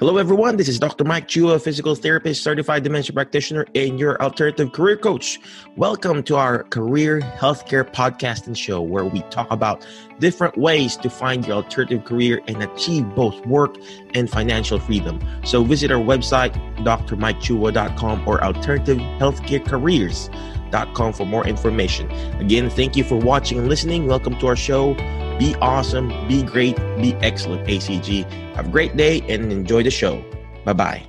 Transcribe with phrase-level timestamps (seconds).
[0.00, 0.56] Hello, everyone.
[0.56, 1.04] This is Dr.
[1.04, 5.38] Mike Chua, physical therapist, certified dementia practitioner, and your alternative career coach.
[5.76, 9.86] Welcome to our career healthcare podcast and show where we talk about
[10.18, 13.76] different ways to find your alternative career and achieve both work
[14.14, 15.20] and financial freedom.
[15.44, 22.10] So visit our website, drmikechua.com or alternativehealthcarecareers.com for more information.
[22.40, 24.08] Again, thank you for watching and listening.
[24.08, 24.96] Welcome to our show.
[25.38, 28.22] Be awesome, be great, be excellent, ACG.
[28.54, 30.24] Have a great day and enjoy the show.
[30.64, 31.02] Bye bye.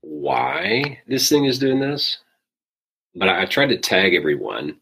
[0.00, 2.18] Why this thing is doing this?
[3.14, 4.78] But I, tried to tag everyone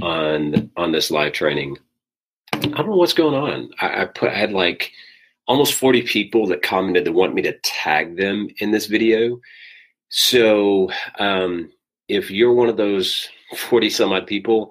[0.00, 1.76] on on this live training.
[2.54, 3.70] I don't know what's going on.
[3.80, 4.90] I, I put I had like
[5.46, 9.38] almost 40 people that commented that want me to tag them in this video.
[10.08, 11.70] So um,
[12.08, 14.70] if you're one of those 40 some odd people,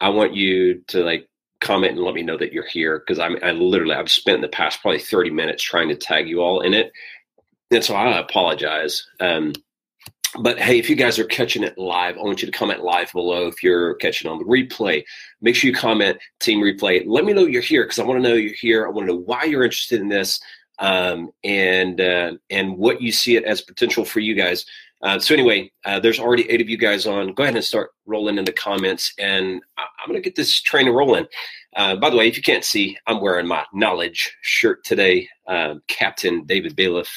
[0.00, 1.28] I want you to like
[1.60, 4.48] comment and let me know that you're here because I'm I literally I've spent the
[4.48, 6.92] past probably 30 minutes trying to tag you all in it.
[7.70, 9.06] And so I apologize.
[9.20, 9.52] Um,
[10.38, 13.12] but hey, if you guys are catching it live, I want you to comment live
[13.12, 13.48] below.
[13.48, 15.04] If you're catching on the replay,
[15.40, 17.02] make sure you comment team replay.
[17.06, 18.86] Let me know you're here because I want to know you're here.
[18.86, 20.40] I want to know why you're interested in this
[20.78, 24.64] um, and uh, and what you see it as potential for you guys.
[25.02, 27.32] Uh, so anyway, uh, there's already eight of you guys on.
[27.32, 30.60] Go ahead and start rolling in the comments, and I- am going to get this
[30.60, 31.26] train rolling.
[31.76, 35.28] Uh, by the way, if you can't see, I'm wearing my knowledge shirt today.
[35.46, 37.08] Uh, Captain David Bailiff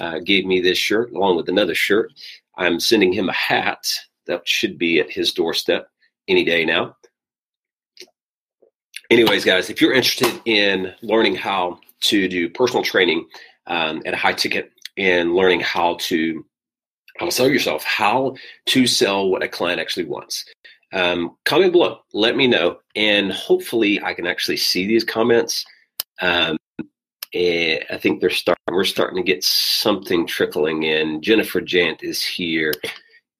[0.00, 2.12] uh, gave me this shirt along with another shirt.
[2.56, 3.84] I'm sending him a hat
[4.26, 5.88] that should be at his doorstep
[6.28, 6.96] any day now.
[9.10, 13.26] Anyways, guys, if you're interested in learning how to do personal training
[13.66, 16.44] um, at a high ticket and learning how to
[17.26, 20.44] to sell yourself, how to sell what a client actually wants.
[20.92, 25.64] Um, comment below, let me know, and hopefully I can actually see these comments.
[26.20, 26.56] Um,
[27.34, 28.62] I think they're starting.
[28.70, 31.20] We're starting to get something trickling in.
[31.20, 32.72] Jennifer Jant is here.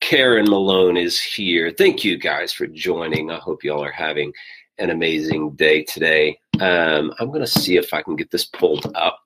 [0.01, 1.73] Karen Malone is here.
[1.77, 3.31] Thank you guys for joining.
[3.31, 4.33] I hope y'all are having
[4.79, 6.39] an amazing day today.
[6.61, 9.21] Um, I'm going to see if I can get this pulled up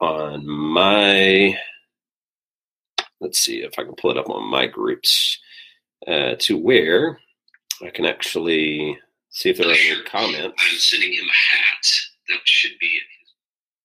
[0.00, 1.56] on my
[3.22, 5.38] let's see if I can pull it up on my groups
[6.06, 7.18] uh, to where
[7.82, 8.98] I can actually
[9.30, 10.54] see if there are any comments.
[10.58, 11.86] I'm sending him a hat
[12.28, 13.02] that should be it.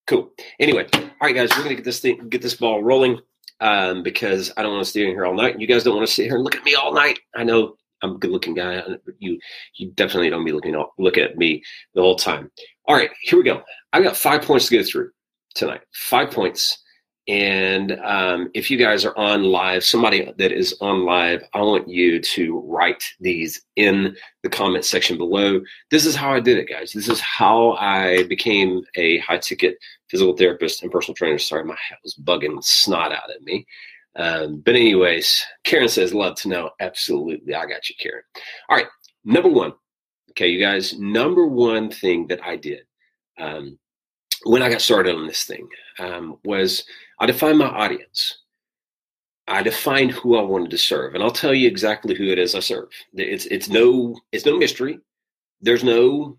[0.08, 0.32] Cool.
[0.60, 3.20] Anyway, all right, guys, we're gonna get this thing, get this ball rolling,
[3.60, 5.60] um, because I don't want to stay in here all night.
[5.60, 7.20] You guys don't want to sit here and look at me all night.
[7.36, 8.82] I know I'm a good-looking guy.
[9.20, 9.40] You,
[9.76, 12.52] you definitely don't be looking look at me the whole time.
[12.86, 13.64] All right, here we go.
[13.92, 15.12] I got five points to go through
[15.56, 15.82] tonight.
[15.94, 16.78] Five points
[17.28, 21.90] and um, if you guys are on live, somebody that is on live, I want
[21.90, 25.62] you to write these in the comment section below.
[25.92, 26.94] This is how I did it, guys.
[26.94, 29.78] This is how I became a high ticket
[30.10, 31.38] physical therapist and personal trainer.
[31.38, 33.68] Sorry, my hat was bugging snot out at me.
[34.16, 36.72] Um, but, anyways, Karen says, Love to know.
[36.80, 37.54] Absolutely.
[37.54, 38.24] I got you, Karen.
[38.70, 38.88] All right.
[39.26, 39.74] Number one.
[40.32, 42.84] Okay, you guys, number one thing that I did
[43.40, 43.78] um,
[44.48, 45.68] when I got started on this thing
[46.00, 46.86] um, was
[47.20, 48.40] I defined my audience.
[49.48, 52.54] I defined who I wanted to serve, and I'll tell you exactly who it is
[52.54, 52.90] I serve.
[53.14, 55.00] It's it's no it's no mystery.
[55.62, 56.38] There's no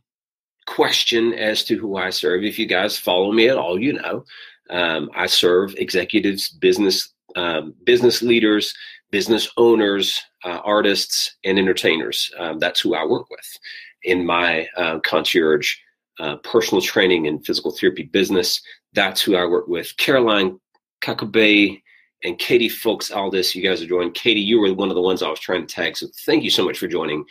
[0.66, 2.44] question as to who I serve.
[2.44, 4.25] If you guys follow me at all, you know
[4.70, 8.75] um, I serve executives, business um, business leaders,
[9.10, 12.30] business owners, uh, artists, and entertainers.
[12.38, 13.58] Um, that's who I work with
[14.02, 15.76] in my uh, concierge
[16.19, 18.61] uh, personal training and physical therapy business.
[18.93, 19.97] That's who I work with.
[19.97, 20.59] Caroline
[21.03, 21.81] Kakabe
[22.25, 24.12] and Katie Folks Aldis, you guys are joining.
[24.12, 26.51] Katie, you were one of the ones I was trying to tag, so thank you
[26.51, 27.25] so much for joining.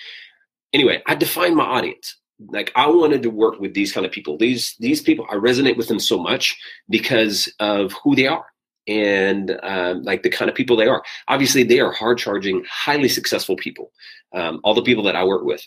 [0.74, 2.18] Anyway, I defined my audience.
[2.40, 4.38] Like I wanted to work with these kind of people.
[4.38, 6.56] These these people, I resonate with them so much
[6.90, 8.46] because of who they are
[8.88, 11.04] and um, like the kind of people they are.
[11.28, 13.92] Obviously, they are hard charging, highly successful people.
[14.34, 15.66] Um, all the people that I work with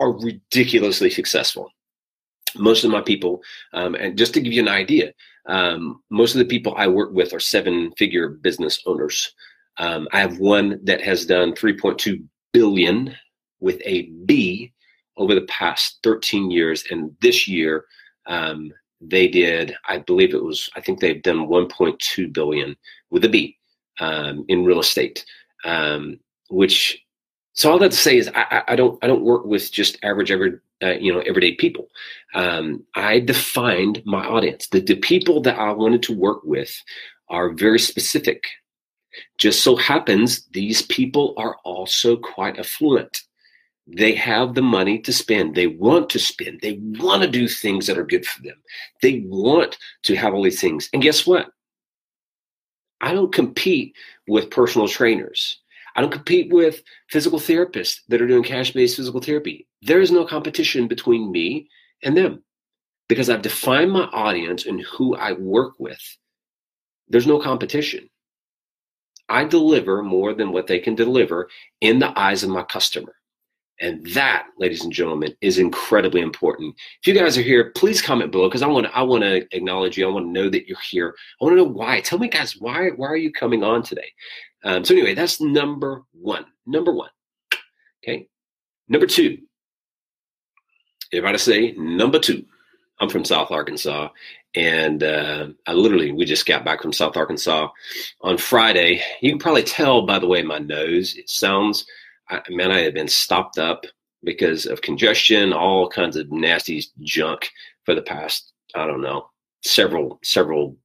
[0.00, 1.70] are ridiculously successful.
[2.58, 3.42] Most of my people,
[3.72, 5.12] um, and just to give you an idea,
[5.46, 9.32] um, most of the people I work with are seven figure business owners.
[9.78, 12.22] Um, I have one that has done 3.2
[12.52, 13.14] billion
[13.60, 14.72] with a B
[15.16, 16.84] over the past 13 years.
[16.90, 17.84] And this year,
[18.26, 22.76] um, they did, I believe it was, I think they've done 1.2 billion
[23.10, 23.56] with a B
[24.00, 25.24] um, in real estate,
[25.64, 26.18] um,
[26.48, 27.02] which
[27.56, 30.30] so all that to say is I, I, don't I don't work with just average
[30.30, 31.88] every uh, you know everyday people.
[32.34, 34.68] Um, I defined my audience.
[34.68, 36.82] The, the people that I wanted to work with
[37.30, 38.44] are very specific.
[39.38, 43.22] Just so happens these people are also quite affluent.
[43.86, 45.54] They have the money to spend.
[45.54, 46.60] They want to spend.
[46.60, 48.56] They want to do things that are good for them.
[49.00, 50.90] They want to have all these things.
[50.92, 51.48] And guess what?
[53.00, 53.94] I don't compete
[54.28, 55.58] with personal trainers.
[55.96, 59.66] I don't compete with physical therapists that are doing cash based physical therapy.
[59.80, 61.68] There is no competition between me
[62.02, 62.44] and them
[63.08, 66.00] because I've defined my audience and who I work with.
[67.08, 68.10] There's no competition.
[69.28, 71.48] I deliver more than what they can deliver
[71.80, 73.14] in the eyes of my customer.
[73.80, 76.74] And that, ladies and gentlemen, is incredibly important.
[77.02, 79.46] If you guys are here, please comment below because I want to I want to
[79.54, 80.08] acknowledge you.
[80.08, 81.14] I want to know that you're here.
[81.40, 82.00] I want to know why.
[82.00, 84.10] Tell me, guys, why why are you coming on today?
[84.64, 86.46] Um, so anyway, that's number one.
[86.66, 87.10] Number one.
[88.02, 88.28] Okay.
[88.88, 89.38] Number two.
[91.12, 92.44] Everybody say number two.
[92.98, 94.08] I'm from South Arkansas,
[94.54, 97.68] and uh, I literally we just got back from South Arkansas
[98.22, 99.02] on Friday.
[99.20, 101.86] You can probably tell by the way my nose it sounds.
[102.30, 103.84] I, man, I had been stopped up
[104.24, 107.50] because of congestion, all kinds of nasty junk
[107.84, 109.28] for the past I don't know
[109.62, 110.76] several several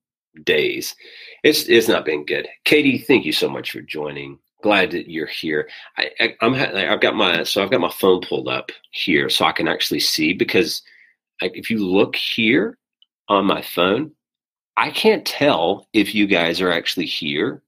[0.44, 0.95] days.
[1.44, 2.48] It's it's not been good.
[2.63, 4.39] Katie, thank you so much for joining.
[4.63, 5.68] Glad that you're here.
[5.98, 9.45] I, I, I'm I've got my so I've got my phone pulled up here so
[9.45, 10.81] I can actually see because
[11.42, 12.78] if you look here
[13.28, 14.12] on my phone,
[14.78, 17.63] I can't tell if you guys are actually here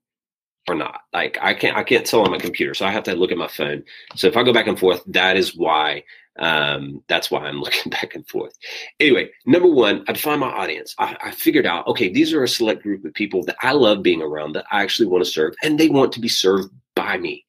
[0.67, 1.01] or not.
[1.13, 3.37] Like I can't I can't tell on my computer, so I have to look at
[3.37, 3.83] my phone.
[4.15, 6.03] So if I go back and forth, that is why
[6.39, 8.53] um, that's why I'm looking back and forth.
[8.99, 10.95] Anyway, number one, I defined my audience.
[10.97, 14.03] I, I figured out okay, these are a select group of people that I love
[14.03, 17.17] being around, that I actually want to serve, and they want to be served by
[17.17, 17.45] me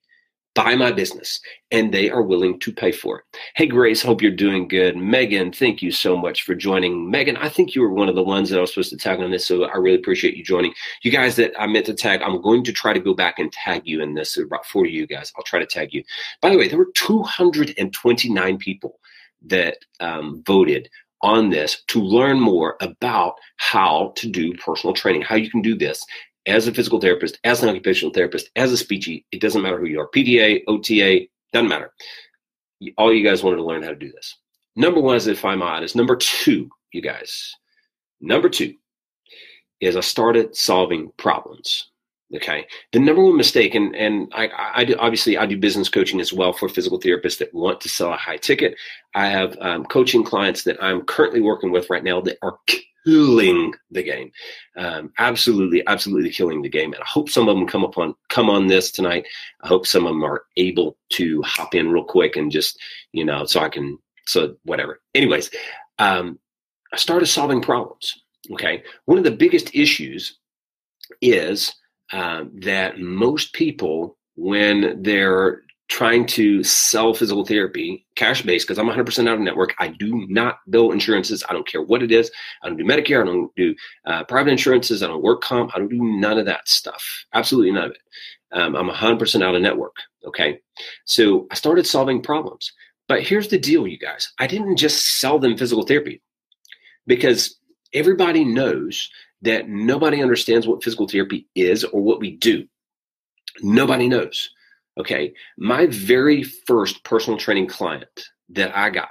[0.55, 1.41] buy my business
[1.73, 3.25] and they are willing to pay for it.
[3.57, 4.97] Hey, Grace, hope you're doing good.
[4.97, 7.11] Megan, thank you so much for joining.
[7.11, 9.21] Megan, I think you were one of the ones that I was supposed to tag
[9.21, 10.73] on this, so I really appreciate you joining.
[11.03, 13.53] You guys that I meant to tag, I'm going to try to go back and
[13.53, 14.37] tag you in this.
[14.37, 15.33] About 40 of you guys.
[15.37, 16.05] I'll try to tag you.
[16.41, 19.01] By the way, there were 229 people
[19.47, 20.89] that um, voted
[21.23, 25.75] on this to learn more about how to do personal training, how you can do
[25.77, 26.05] this
[26.47, 29.87] as a physical therapist, as an occupational therapist, as a speechy, it doesn't matter who
[29.87, 31.93] you are, PTA, OTA, doesn't matter.
[32.99, 34.37] All you guys wanted to learn how to do this.
[34.77, 35.95] Number one is define my audience.
[35.95, 37.55] Number two, you guys,
[38.21, 38.75] number two
[39.81, 41.91] is I started solving problems.
[42.35, 42.67] Okay.
[42.93, 46.33] The number one mistake, and and I, I do, obviously I do business coaching as
[46.33, 48.77] well for physical therapists that want to sell a high ticket.
[49.15, 52.59] I have um, coaching clients that I'm currently working with right now that are
[53.05, 54.33] killing the game.
[54.77, 56.93] Um, absolutely, absolutely killing the game.
[56.93, 59.27] And I hope some of them come up on come on this tonight.
[59.63, 62.81] I hope some of them are able to hop in real quick and just
[63.13, 65.01] you know so I can so whatever.
[65.15, 65.51] Anyways,
[66.01, 66.39] um,
[66.93, 68.21] I started solving problems.
[68.53, 70.39] Okay, one of the biggest issues
[71.21, 71.75] is
[72.13, 78.89] uh, that most people when they're trying to sell physical therapy cash based because I'm
[78.89, 79.75] 100% out of network.
[79.79, 81.45] I do not bill insurances.
[81.49, 82.31] I don't care what it is.
[82.63, 83.23] I don't do Medicare.
[83.23, 83.75] I don't do
[84.07, 85.03] uh, private insurances.
[85.03, 85.73] I don't work comp.
[85.75, 87.05] I don't do none of that stuff.
[87.35, 87.99] Absolutely none of it.
[88.53, 89.97] Um, I'm 100% out of network.
[90.25, 90.61] Okay.
[91.05, 92.73] So I started solving problems.
[93.07, 94.33] But here's the deal, you guys.
[94.39, 96.23] I didn't just sell them physical therapy
[97.07, 97.59] because
[97.93, 99.11] everybody knows
[99.45, 102.67] that nobody understands what physical therapy is or what we do.
[103.63, 104.51] Nobody knows.
[104.99, 105.35] Okay.
[105.59, 109.11] My very first personal training client that I got,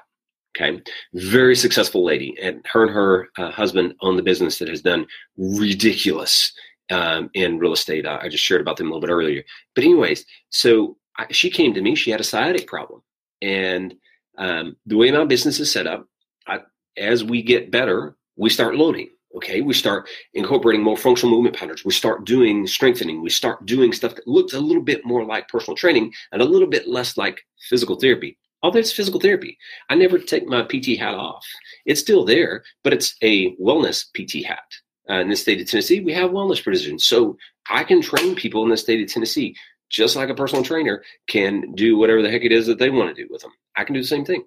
[0.56, 0.82] okay,
[1.14, 5.06] very successful lady, and her and her uh, husband own the business that has done
[5.38, 6.54] ridiculous
[6.92, 8.06] um, in real estate.
[8.06, 9.44] I, I, just shared about them a little bit earlier.
[9.74, 13.02] But, anyways, so I, she came to me, she had a sciatic problem.
[13.42, 13.96] And
[14.38, 16.08] um, the way my business is set up,
[16.48, 16.60] I,
[16.98, 19.10] as we get better, we start loading.
[19.36, 21.84] Okay, we start incorporating more functional movement patterns.
[21.84, 23.22] We start doing strengthening.
[23.22, 26.46] We start doing stuff that looks a little bit more like personal training and a
[26.46, 28.38] little bit less like physical therapy.
[28.62, 29.58] All that's physical therapy.
[29.90, 31.46] I never take my PT hat off.
[31.86, 34.63] It's still there, but it's a wellness PT hat.
[35.10, 37.04] Uh, in the state of Tennessee, we have wellness provisions.
[37.04, 37.36] So
[37.70, 39.56] I can train people in the state of Tennessee
[39.90, 43.16] just like a personal trainer can do whatever the heck it is that they want
[43.16, 43.52] to do with them.
[43.75, 44.44] I can do the same thing.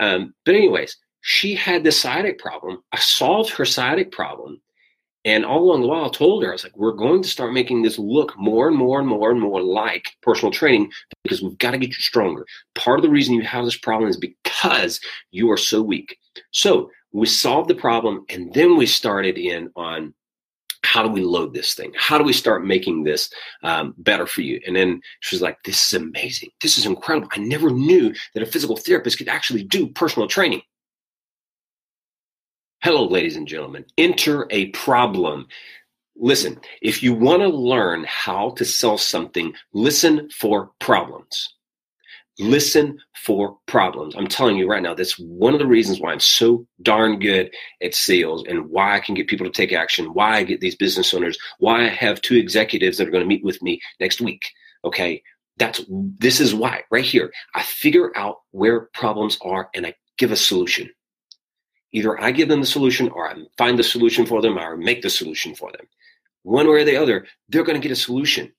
[0.00, 0.96] Um, but, anyways,
[1.28, 2.84] she had this sciatic problem.
[2.92, 4.60] I solved her sciatic problem.
[5.24, 7.52] And all along the while, I told her, I was like, we're going to start
[7.52, 10.92] making this look more and more and more and more like personal training
[11.24, 12.46] because we've got to get you stronger.
[12.76, 15.00] Part of the reason you have this problem is because
[15.32, 16.16] you are so weak.
[16.52, 20.14] So we solved the problem and then we started in on
[20.84, 21.92] how do we load this thing?
[21.96, 23.32] How do we start making this
[23.64, 24.60] um, better for you?
[24.64, 26.50] And then she was like, this is amazing.
[26.62, 27.26] This is incredible.
[27.32, 30.62] I never knew that a physical therapist could actually do personal training.
[32.86, 33.84] Hello, ladies and gentlemen.
[33.98, 35.48] Enter a problem.
[36.14, 41.52] Listen, if you want to learn how to sell something, listen for problems.
[42.38, 44.14] Listen for problems.
[44.14, 47.52] I'm telling you right now, that's one of the reasons why I'm so darn good
[47.82, 50.76] at sales and why I can get people to take action, why I get these
[50.76, 54.20] business owners, why I have two executives that are going to meet with me next
[54.20, 54.48] week.
[54.84, 55.24] Okay.
[55.56, 57.32] That's this is why right here.
[57.52, 60.88] I figure out where problems are and I give a solution.
[61.96, 65.00] Either I give them the solution or I find the solution for them or make
[65.00, 65.86] the solution for them.
[66.42, 68.52] One way or the other, they're going to get a solution.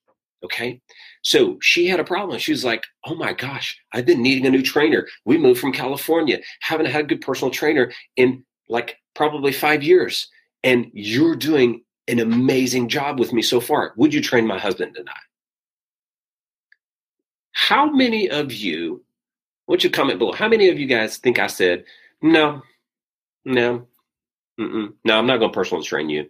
[0.44, 0.82] Okay.
[1.22, 2.40] So she had a problem.
[2.40, 5.08] She was like, Oh my gosh, I've been needing a new trainer.
[5.24, 10.28] We moved from California, haven't had a good personal trainer in like probably five years.
[10.64, 13.94] And you're doing an amazing job with me so far.
[13.98, 15.20] Would you train my husband and I?
[17.52, 19.04] How many of you,
[19.68, 20.32] what's your comment below?
[20.32, 21.84] How many of you guys think I said,
[22.24, 22.64] No,
[23.48, 23.88] no,
[24.58, 26.30] no, I'm not going to personal train you.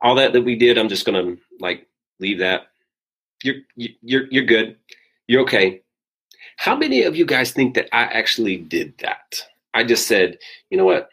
[0.00, 1.86] All that that we did, I'm just going to like
[2.20, 2.68] leave that
[3.42, 4.76] you're you're you're good.
[5.26, 5.82] You're okay.
[6.56, 9.40] How many of you guys think that I actually did that?
[9.74, 10.38] I just said,
[10.70, 11.08] you know what?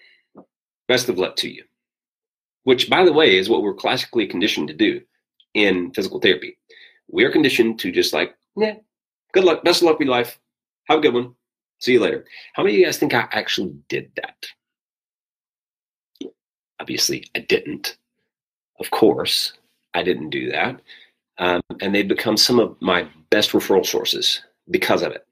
[0.87, 1.63] Best of luck to you.
[2.63, 5.01] Which, by the way, is what we're classically conditioned to do
[5.53, 6.57] in physical therapy.
[7.07, 8.75] We're conditioned to just like, yeah,
[9.33, 10.39] good luck, best of luck with life.
[10.85, 11.35] Have a good one.
[11.79, 12.25] See you later.
[12.53, 14.47] How many of you guys think I actually did that?
[16.85, 17.97] Obviously, I didn't.
[18.79, 19.53] Of course,
[19.95, 20.79] I didn't do that.
[21.39, 25.25] Um, and they've become some of my best referral sources because of it.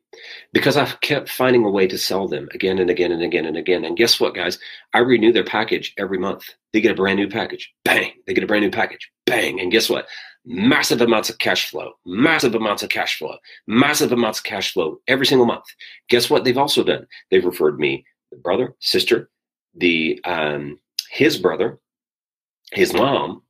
[0.51, 3.55] Because I've kept finding a way to sell them again and again and again and
[3.55, 3.85] again.
[3.85, 4.57] And guess what, guys?
[4.95, 6.43] I renew their package every month.
[6.71, 7.71] They get a brand new package.
[7.85, 8.13] Bang.
[8.25, 9.11] They get a brand new package.
[9.27, 9.59] Bang.
[9.59, 10.07] And guess what?
[10.43, 11.91] Massive amounts of cash flow.
[12.03, 13.37] Massive amounts of cash flow.
[13.67, 15.65] Massive amounts of cash flow every single month.
[16.09, 17.05] Guess what they've also done?
[17.29, 19.29] They've referred me the brother, sister,
[19.75, 20.79] the um,
[21.13, 21.77] his brother,
[22.71, 23.43] his mom.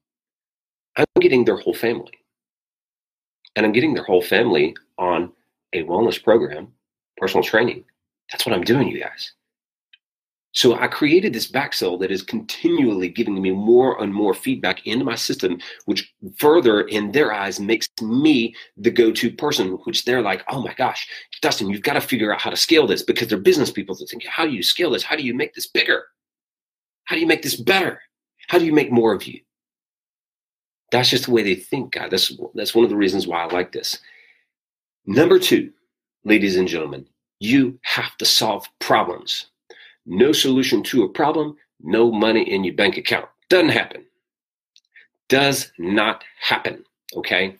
[0.98, 2.12] I'm getting their whole family
[3.55, 5.32] and I'm getting their whole family on
[5.72, 6.67] a wellness program,
[7.15, 7.86] personal training.
[8.32, 9.32] That's what I'm doing, you guys.
[10.51, 14.86] So I created this back cell that is continually giving me more and more feedback
[14.86, 20.22] into my system, which further in their eyes makes me the go-to person, which they're
[20.22, 21.08] like, oh my gosh,
[21.41, 24.10] Dustin, you've got to figure out how to scale this because they're business people that
[24.10, 25.01] think, how do you scale this?
[25.01, 26.03] How do you make this bigger?
[27.13, 28.01] How do you make this better?
[28.48, 29.39] How do you make more of you?
[30.91, 32.10] That's just the way they think, God.
[32.10, 34.00] That's that's one of the reasons why I like this.
[35.05, 35.72] Number two,
[36.24, 37.05] ladies and gentlemen,
[37.39, 39.46] you have to solve problems.
[40.08, 43.27] No solution to a problem, no money in your bank account.
[43.48, 44.05] Doesn't happen.
[45.29, 46.84] Does not happen.
[47.15, 47.60] Okay.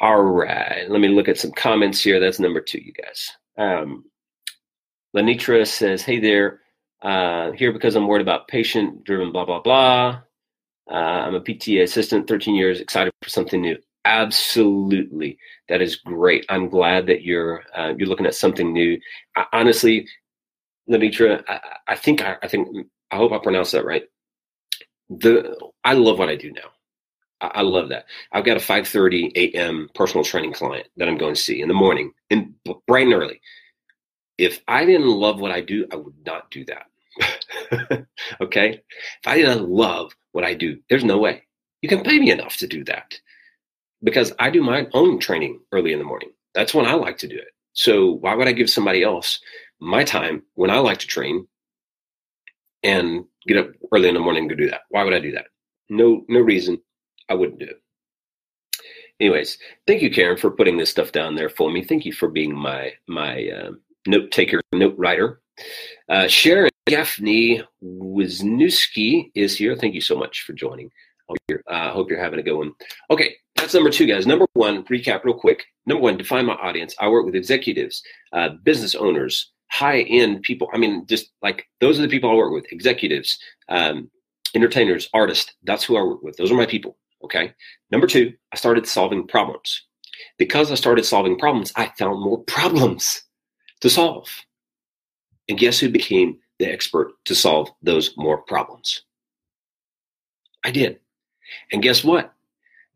[0.00, 0.88] All right.
[0.88, 2.18] Let me look at some comments here.
[2.18, 3.30] That's number two, you guys.
[3.58, 4.06] Um,
[5.14, 6.60] Lenitra says, Hey there.
[7.02, 10.20] Uh, here because I'm worried about patient driven, blah, blah, blah.
[10.90, 13.76] Uh, I'm a PTA assistant, 13 years, excited for something new.
[14.04, 15.38] Absolutely,
[15.68, 16.46] that is great.
[16.48, 18.98] I'm glad that you're uh, you're looking at something new.
[19.36, 20.08] I, honestly,
[20.88, 24.04] Lenitra, I, I think I, I, think I hope I pronounced that right.
[25.10, 26.70] The I love what I do now.
[27.40, 28.06] I, I love that.
[28.32, 29.90] I've got a 5:30 a.m.
[29.94, 32.54] personal training client that I'm going to see in the morning, and
[32.86, 33.40] bright and early.
[34.38, 36.86] If I didn't love what I do, I would not do that.
[38.40, 40.78] okay, if I didn't love what I do.
[40.88, 41.42] There's no way.
[41.82, 43.18] You can pay me enough to do that
[44.02, 46.30] because I do my own training early in the morning.
[46.54, 47.48] That's when I like to do it.
[47.72, 49.40] So why would I give somebody else
[49.80, 51.46] my time when I like to train
[52.82, 54.82] and get up early in the morning to do that?
[54.90, 55.46] Why would I do that?
[55.88, 56.78] No, no reason
[57.28, 57.82] I wouldn't do it.
[59.20, 61.82] Anyways, thank you, Karen, for putting this stuff down there for me.
[61.82, 63.70] Thank you for being my my uh,
[64.06, 65.40] note taker, note writer.
[66.08, 69.76] Uh, Sharon Gaffney Wisniewski is here.
[69.76, 70.90] Thank you so much for joining.
[71.30, 72.72] I hope, uh, hope you're having a good one.
[73.10, 74.26] Okay, that's number two, guys.
[74.26, 75.64] Number one, recap real quick.
[75.86, 76.94] Number one, define my audience.
[76.98, 78.02] I work with executives,
[78.32, 80.68] uh, business owners, high end people.
[80.72, 84.10] I mean, just like those are the people I work with executives, um,
[84.54, 85.52] entertainers, artists.
[85.64, 86.36] That's who I work with.
[86.36, 86.96] Those are my people.
[87.22, 87.52] Okay.
[87.90, 89.82] Number two, I started solving problems.
[90.38, 93.22] Because I started solving problems, I found more problems
[93.80, 94.28] to solve.
[95.48, 99.02] And guess who became the expert to solve those more problems?
[100.64, 100.98] I did.
[101.72, 102.32] And guess what?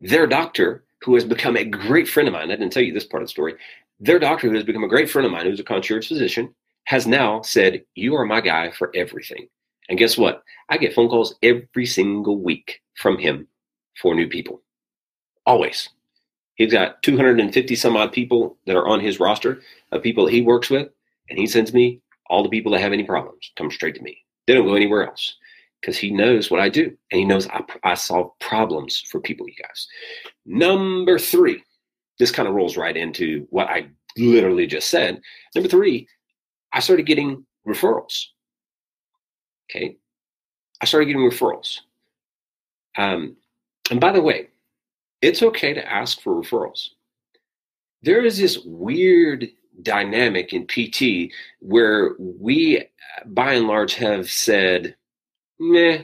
[0.01, 3.05] Their doctor, who has become a great friend of mine, I didn't tell you this
[3.05, 3.55] part of the story,
[3.99, 6.53] their doctor, who has become a great friend of mine, who's a concierge physician,
[6.85, 9.47] has now said, You are my guy for everything.
[9.89, 10.43] And guess what?
[10.69, 13.47] I get phone calls every single week from him
[14.01, 14.61] for new people.
[15.45, 15.89] Always.
[16.55, 20.69] He's got 250 some odd people that are on his roster of people he works
[20.69, 20.89] with,
[21.29, 24.17] and he sends me all the people that have any problems come straight to me.
[24.47, 25.35] They don't go anywhere else
[25.81, 29.47] because he knows what I do and he knows I, I solve problems for people,
[29.47, 29.87] you guys.
[30.45, 31.63] Number three,
[32.19, 33.87] this kind of rolls right into what I
[34.17, 35.21] literally just said.
[35.55, 36.07] Number three,
[36.71, 38.25] I started getting referrals.
[39.69, 39.97] Okay.
[40.81, 41.79] I started getting referrals.
[42.97, 43.37] Um,
[43.89, 44.49] and by the way,
[45.21, 46.89] it's okay to ask for referrals.
[48.01, 49.47] There is this weird
[49.81, 52.85] dynamic in PT where we,
[53.25, 54.95] by and large, have said,
[55.59, 56.03] meh,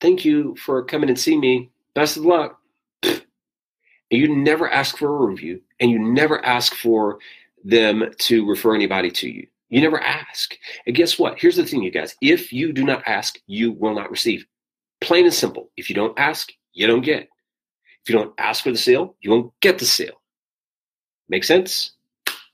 [0.00, 1.70] thank you for coming and see me.
[1.94, 2.58] Best of luck.
[3.02, 7.18] And you never ask for a review and you never ask for
[7.64, 9.46] them to refer anybody to you.
[9.70, 10.54] You never ask.
[10.86, 11.38] And guess what?
[11.38, 12.14] Here's the thing, you guys.
[12.20, 14.44] If you do not ask, you will not receive.
[15.00, 15.70] Plain and simple.
[15.78, 17.28] If you don't ask, you don't get.
[18.04, 20.20] If you don't ask for the sale, you won't get the sale.
[21.32, 21.92] Make sense?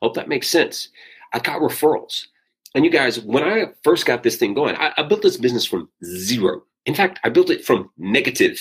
[0.00, 0.90] Hope that makes sense.
[1.32, 2.28] I got referrals.
[2.76, 5.66] And you guys, when I first got this thing going, I, I built this business
[5.66, 6.62] from zero.
[6.86, 8.56] In fact, I built it from negative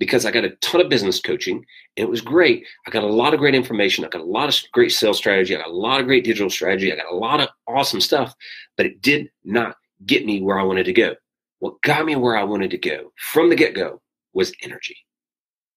[0.00, 1.64] because I got a ton of business coaching
[1.96, 2.66] and it was great.
[2.88, 4.04] I got a lot of great information.
[4.04, 5.54] I got a lot of great sales strategy.
[5.54, 6.92] I got a lot of great digital strategy.
[6.92, 8.34] I got a lot of awesome stuff,
[8.76, 9.76] but it did not
[10.06, 11.14] get me where I wanted to go.
[11.60, 14.02] What got me where I wanted to go from the get go
[14.32, 14.96] was energy.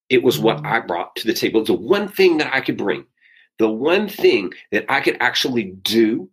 [0.10, 1.64] It was what I brought to the table.
[1.64, 3.06] The one thing that I could bring,
[3.60, 6.30] the one thing that I could actually do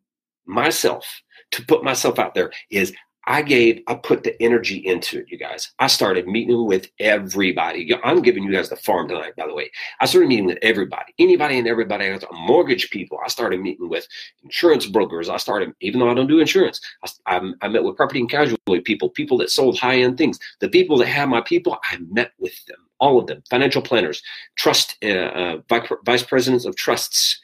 [0.47, 1.07] myself
[1.53, 2.93] to put myself out there is
[3.27, 5.73] I gave, I put the energy into it, you guys.
[5.79, 7.95] I started meeting with everybody.
[8.03, 9.71] I'm giving you guys the farm tonight, by the way.
[10.01, 12.07] I started meeting with everybody, anybody and everybody.
[12.07, 13.19] I mortgage people.
[13.25, 14.09] I started meeting with
[14.43, 15.29] insurance brokers.
[15.29, 18.31] I started, even though I don't do insurance, I, I, I met with property and
[18.31, 20.41] casualty people, people that sold high end things.
[20.59, 24.21] The people that have my people, I met with them, all of them, financial planners,
[24.57, 25.57] trust, uh, uh,
[26.05, 27.41] vice presidents of trusts,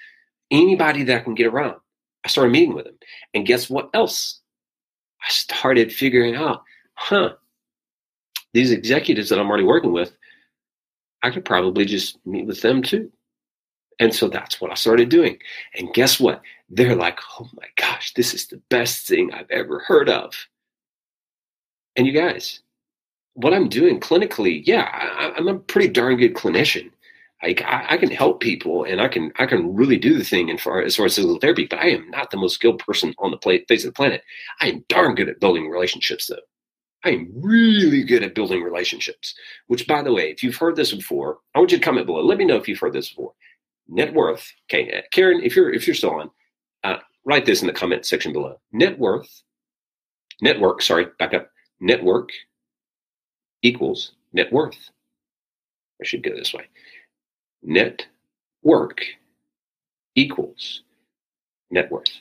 [0.50, 1.76] anybody that I can get around.
[2.24, 2.98] I started meeting with them.
[3.32, 4.37] And guess what else?
[5.26, 6.62] I started figuring out,
[6.94, 7.34] huh,
[8.52, 10.16] these executives that I'm already working with,
[11.22, 13.10] I could probably just meet with them too.
[14.00, 15.38] And so that's what I started doing.
[15.74, 16.42] And guess what?
[16.68, 20.34] They're like, oh my gosh, this is the best thing I've ever heard of.
[21.96, 22.60] And you guys,
[23.34, 26.90] what I'm doing clinically, yeah, I, am a pretty darn good clinician.
[27.42, 30.58] I, I, can help people and I can I can really do the thing in
[30.58, 33.30] far as far as physical therapy, but I am not the most skilled person on
[33.30, 34.22] the face of the planet.
[34.60, 36.36] I am darn good at building relationships though.
[37.04, 39.34] I am really good at building relationships.
[39.68, 42.22] Which by the way, if you've heard this before, I want you to comment below.
[42.22, 43.32] Let me know if you've heard this before.
[43.86, 44.44] Net worth.
[44.68, 46.30] Okay, uh, Karen, if you're if you're still on,
[46.82, 48.60] uh, write this in the comment section below.
[48.72, 49.42] Net worth,
[50.42, 51.50] network, sorry, back up.
[51.80, 52.30] Network
[53.62, 54.90] equals net worth.
[56.02, 56.64] I should go this way
[57.62, 58.06] net
[58.62, 59.02] work
[60.14, 60.82] equals
[61.70, 62.20] net worth.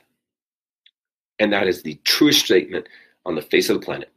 [1.40, 2.88] And that is the truest statement
[3.26, 4.12] on the face of the planet.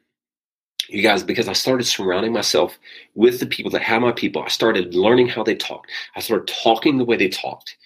[0.89, 2.79] You guys, because I started surrounding myself
[3.15, 5.91] with the people that have my people, I started learning how they talked.
[6.17, 7.77] I started talking the way they talked.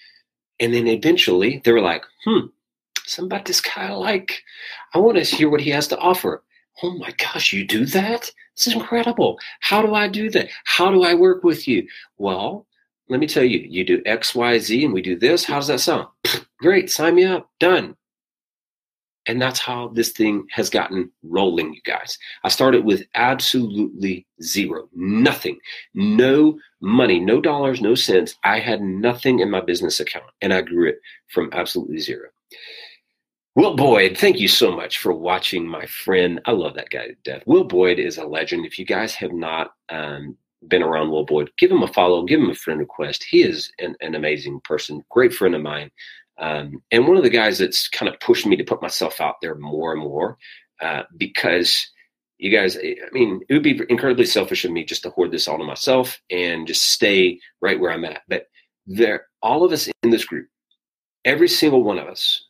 [0.59, 2.47] And then eventually they were like, hmm,
[3.45, 4.43] this guy I like.
[4.93, 6.43] I want to hear what he has to offer.
[6.81, 8.31] Oh my gosh, you do that?
[8.55, 9.39] This is incredible.
[9.59, 10.49] How do I do that?
[10.63, 11.87] How do I work with you?
[12.17, 12.65] Well,
[13.09, 15.43] let me tell you, you do X, Y, Z, and we do this.
[15.43, 16.07] How does that sound?
[16.59, 17.49] Great, sign me up.
[17.59, 17.95] Done.
[19.27, 22.17] And that's how this thing has gotten rolling, you guys.
[22.43, 25.59] I started with absolutely zero, nothing,
[25.95, 28.35] no money, no dollars, no cents.
[28.43, 32.29] I had nothing in my business account, and I grew it from absolutely zero.
[33.55, 36.41] Will Boyd, thank you so much for watching, my friend.
[36.45, 37.41] I love that guy to death.
[37.45, 38.65] Will Boyd is a legend.
[38.65, 42.39] If you guys have not um, been around Will Boyd, give him a follow, give
[42.39, 43.23] him a friend request.
[43.23, 45.91] He is an, an amazing person, great friend of mine.
[46.37, 49.35] Um, and one of the guys that's kind of pushed me to put myself out
[49.41, 50.37] there more and more
[50.81, 51.89] uh, because
[52.37, 55.47] you guys, I mean, it would be incredibly selfish of me just to hoard this
[55.47, 58.23] all to myself and just stay right where I'm at.
[58.27, 58.47] But
[58.85, 60.47] there, all of us in this group,
[61.23, 62.45] every single one of us,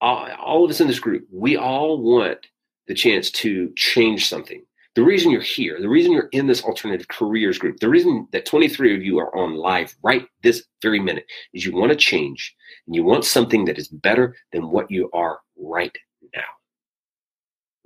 [0.00, 2.46] all, all of us in this group, we all want
[2.86, 4.62] the chance to change something
[4.96, 8.46] the reason you're here, the reason you're in this alternative careers group, the reason that
[8.46, 12.56] 23 of you are on live right this very minute is you want to change
[12.86, 15.94] and you want something that is better than what you are right
[16.34, 16.40] now.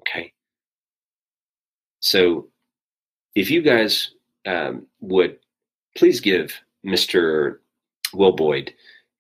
[0.03, 0.33] Okay.
[1.99, 2.49] So
[3.35, 4.13] if you guys
[4.47, 5.39] um, would
[5.97, 6.55] please give
[6.87, 7.57] Mr.
[8.15, 8.73] Will Boyd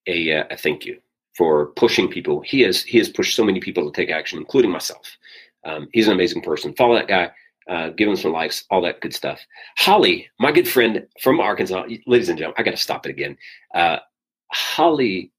[0.07, 1.01] a, uh, a thank you
[1.37, 2.41] for pushing people.
[2.43, 5.17] He has he has pushed so many people to take action, including myself.
[5.65, 6.73] Um, he's an amazing person.
[6.75, 7.33] Follow that guy
[7.71, 9.41] uh, give him some likes, all that good stuff.
[9.79, 13.37] Holly, my good friend from Arkansas, ladies and gentlemen, I got to stop it again.
[13.73, 13.99] Uh,
[14.53, 15.31] Holly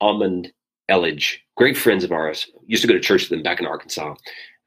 [0.00, 0.52] Almond
[0.90, 4.14] Elledge, great friends of ours, used to go to church with them back in Arkansas.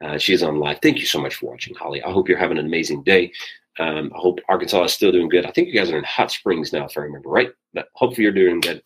[0.03, 0.79] Uh, she is on live.
[0.81, 2.01] Thank you so much for watching, Holly.
[2.01, 3.31] I hope you're having an amazing day.
[3.77, 5.45] Um, I hope Arkansas is still doing good.
[5.45, 7.51] I think you guys are in Hot Springs now, if I remember right.
[7.73, 8.81] But hopefully you're doing good.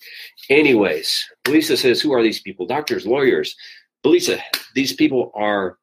[0.49, 2.65] Anyways, Lisa says, Who are these people?
[2.65, 3.55] Doctors, lawyers.
[4.03, 4.41] Belisa,
[4.75, 5.77] these people are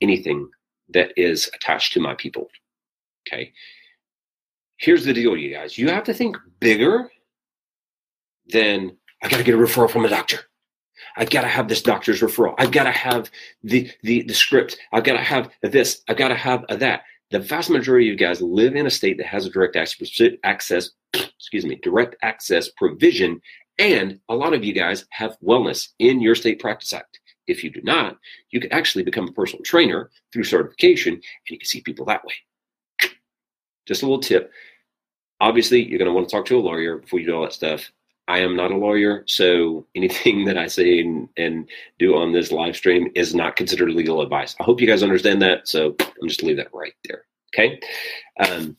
[0.00, 0.48] anything
[0.92, 2.48] that is attached to my people.
[3.26, 3.52] Okay.
[4.78, 5.76] Here's the deal, you guys.
[5.76, 7.10] You have to think bigger
[8.48, 10.40] than I got to get a referral from a doctor.
[11.16, 12.54] I've got to have this doctor's referral.
[12.58, 13.30] I've got to have
[13.62, 14.78] the, the, the script.
[14.92, 16.02] I've got to have this.
[16.08, 17.02] I've got to have that.
[17.30, 20.90] The vast majority of you guys live in a state that has a direct access,
[21.14, 23.40] excuse me, direct access provision,
[23.78, 27.19] and a lot of you guys have wellness in your state practice act.
[27.46, 28.18] If you do not,
[28.50, 32.24] you can actually become a personal trainer through certification, and you can see people that
[32.24, 32.34] way.
[33.86, 34.52] Just a little tip.
[35.40, 37.52] Obviously, you're going to want to talk to a lawyer before you do all that
[37.52, 37.90] stuff.
[38.28, 42.52] I am not a lawyer, so anything that I say and, and, do on this
[42.52, 44.54] live stream is not considered legal advice.
[44.60, 45.68] I hope you guys understand that.
[45.68, 47.24] So I'm just leave that right there.
[47.52, 47.80] Okay.
[48.38, 48.76] Um,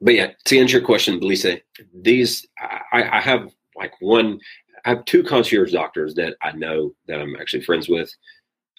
[0.00, 1.60] but yeah, to answer your question, Belisa,
[1.94, 2.46] these
[2.92, 4.40] I, I have like one.
[4.84, 8.12] I have two concierge doctors that I know that I'm actually friends with.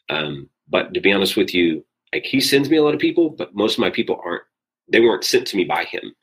[0.10, 3.30] Um, but to be honest with you, like he sends me a lot of people,
[3.30, 4.44] but most of my people aren't.
[4.88, 6.14] They weren't sent to me by him.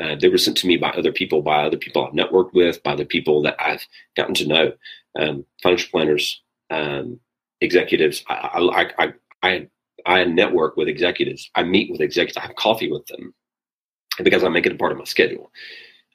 [0.00, 2.82] Uh, they were sent to me by other people, by other people I've networked with,
[2.82, 4.72] by the people that I've gotten to know,
[5.18, 7.20] um, financial planners, um,
[7.60, 8.24] executives.
[8.28, 9.68] I, I, I, I,
[10.06, 11.50] I network with executives.
[11.54, 12.38] I meet with executives.
[12.38, 13.34] I have coffee with them
[14.22, 15.52] because I make it a part of my schedule.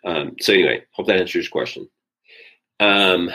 [0.03, 1.87] Um, so anyway, hope that answers your question.
[2.79, 3.31] Um,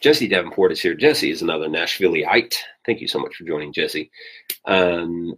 [0.00, 0.94] Jesse Davenport is here.
[0.94, 2.56] Jesse is another Nashvilleite.
[2.84, 4.10] Thank you so much for joining, Jesse.
[4.66, 5.34] Um,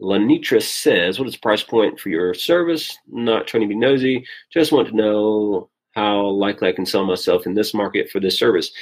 [0.00, 2.98] Lanitra says, What is the price point for your service?
[3.06, 7.46] Not trying to be nosy, just want to know how likely I can sell myself
[7.46, 8.72] in this market for this service.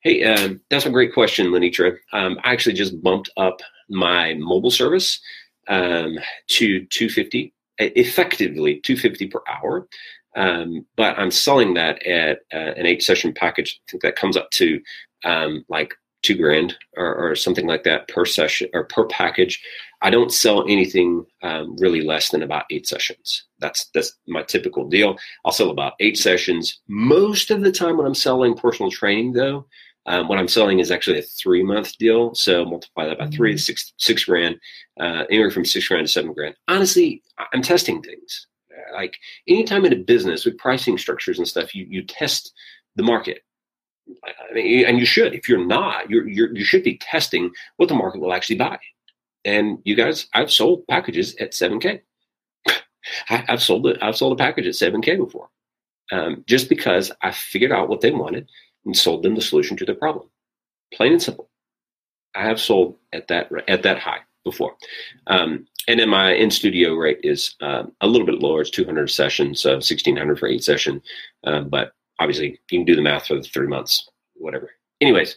[0.00, 1.96] Hey, um, that's a great question, Lanitra.
[2.12, 5.20] Um, I actually just bumped up my mobile service
[5.66, 6.18] um,
[6.48, 9.88] to 250, effectively 250 per hour.
[10.38, 13.80] Um, but I'm selling that at uh, an eight session package.
[13.88, 14.80] I think that comes up to
[15.24, 19.60] um, like two grand or, or, something like that per session or per package.
[20.00, 23.46] I don't sell anything um, really less than about eight sessions.
[23.58, 25.16] That's that's my typical deal.
[25.44, 29.32] I'll sell about eight sessions most of the time when I'm selling personal training.
[29.32, 29.66] Though,
[30.06, 32.32] um, what I'm selling is actually a three month deal.
[32.36, 33.34] So multiply that by mm-hmm.
[33.34, 34.56] three, six six grand,
[35.00, 36.54] uh, anywhere from six grand to seven grand.
[36.68, 38.46] Honestly, I'm testing things.
[38.92, 42.52] Like anytime in a business with pricing structures and stuff, you you test
[42.96, 43.42] the market.
[44.24, 45.34] I mean, and you should.
[45.34, 48.78] If you're not, you're, you're you should be testing what the market will actually buy.
[49.44, 52.00] And you guys, I've sold packages at 7K.
[53.30, 53.98] I, have sold it.
[54.02, 55.48] I've sold a package at 7K before,
[56.12, 58.48] um, just because I figured out what they wanted
[58.84, 60.28] and sold them the solution to their problem.
[60.92, 61.48] Plain and simple.
[62.34, 64.76] I have sold at that at that high before,
[65.26, 68.60] um, and then my in studio rate is um, a little bit lower.
[68.60, 71.02] It's 200 sessions, so 1600 for eight session.
[71.44, 74.70] Um, but obviously, you can do the math for the three months, whatever.
[75.00, 75.36] Anyways,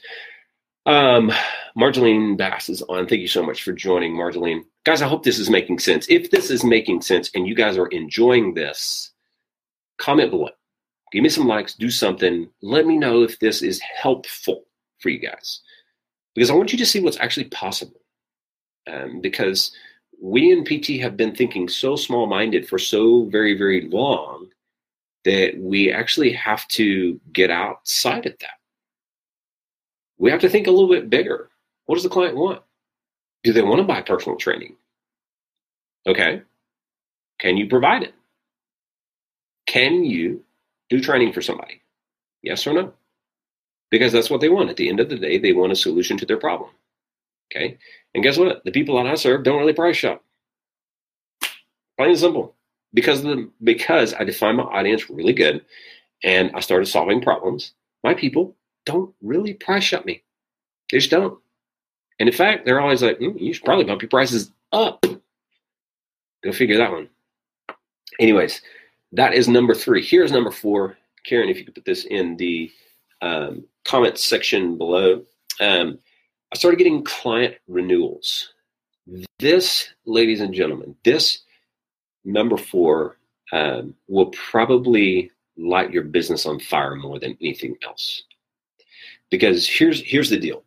[0.85, 1.31] um,
[1.75, 3.07] Bass is on.
[3.07, 4.65] Thank you so much for joining, Marjeline.
[4.83, 6.05] Guys, I hope this is making sense.
[6.09, 9.11] If this is making sense and you guys are enjoying this,
[9.99, 10.49] comment below.
[11.13, 12.49] Give me some likes, do something.
[12.61, 14.63] Let me know if this is helpful
[14.99, 15.61] for you guys.
[16.35, 18.01] Because I want you to see what's actually possible.
[18.91, 19.71] Um, because
[20.21, 24.47] we in PT have been thinking so small minded for so very, very long
[25.25, 28.61] that we actually have to get outside of that
[30.21, 31.49] we have to think a little bit bigger.
[31.87, 32.61] What does the client want?
[33.43, 34.75] Do they want to buy personal training?
[36.05, 36.43] Okay.
[37.39, 38.13] Can you provide it?
[39.65, 40.43] Can you
[40.91, 41.81] do training for somebody?
[42.43, 42.93] Yes or no?
[43.89, 44.69] Because that's what they want.
[44.69, 46.69] At the end of the day, they want a solution to their problem.
[47.51, 47.79] Okay.
[48.13, 48.63] And guess what?
[48.65, 50.23] The people that I serve don't really price shop.
[51.97, 52.55] Plain and simple.
[52.93, 55.63] Because the because I define my audience really good
[56.23, 60.23] and I started solving problems, my people don't really price shop me.
[60.91, 61.39] They just don't.
[62.19, 65.05] And in fact, they're always like, mm, you should probably bump your prices up.
[66.43, 67.07] Go figure that one.
[68.19, 68.61] Anyways,
[69.13, 70.03] that is number three.
[70.03, 70.97] Here's number four.
[71.25, 72.71] Karen, if you could put this in the
[73.21, 75.23] um, comments section below.
[75.59, 75.99] Um,
[76.53, 78.53] I started getting client renewals.
[79.39, 81.43] This, ladies and gentlemen, this
[82.25, 83.17] number four
[83.51, 88.23] um, will probably light your business on fire more than anything else.
[89.29, 90.63] Because here's here's the deal.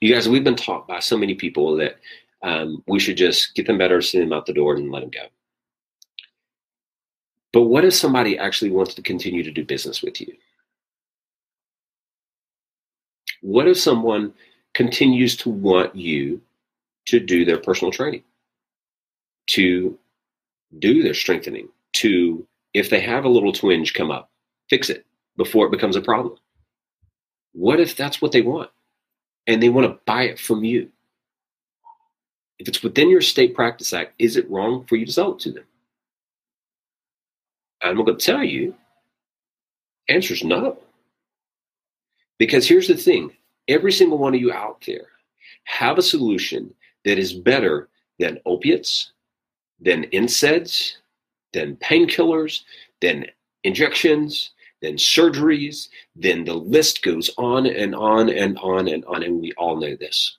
[0.00, 1.96] You guys we've been taught by so many people that
[2.42, 5.10] um, we should just get them better send them out the door and let them
[5.10, 5.26] go.
[7.52, 10.34] But what if somebody actually wants to continue to do business with you?
[13.40, 14.34] What if someone
[14.74, 16.40] continues to want you
[17.06, 18.22] to do their personal training
[19.46, 19.98] to
[20.78, 24.30] do their strengthening to, if they have a little twinge come up,
[24.68, 25.06] fix it
[25.36, 26.36] before it becomes a problem.
[27.52, 28.70] What if that's what they want
[29.46, 30.90] and they want to buy it from you?
[32.58, 35.40] If it's within your state practice act, is it wrong for you to sell it
[35.40, 35.64] to them?
[37.82, 38.74] I'm going to tell you,
[40.08, 40.78] answer is no.
[42.38, 43.32] Because here's the thing
[43.68, 45.08] every single one of you out there
[45.64, 46.74] have a solution
[47.04, 49.12] that is better than opiates,
[49.80, 50.96] than NSAIDs,
[51.52, 52.62] than painkillers,
[53.00, 53.26] than
[53.62, 54.50] injections,
[54.82, 59.52] than surgeries, then the list goes on and on and on and on, and we
[59.52, 60.36] all know this.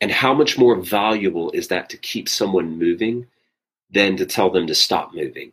[0.00, 3.26] And how much more valuable is that to keep someone moving
[3.90, 5.52] than to tell them to stop moving?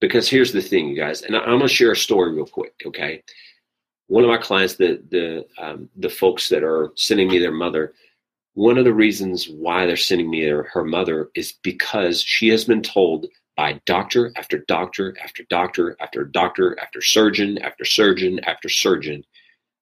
[0.00, 3.22] Because here's the thing, you guys, and I'm to share a story real quick, okay?
[4.08, 7.94] One of my clients, the the um, the folks that are sending me their mother,
[8.54, 12.64] one of the reasons why they're sending me their, her mother is because she has
[12.64, 18.68] been told by doctor after doctor after doctor after doctor after surgeon after surgeon after
[18.68, 19.24] surgeon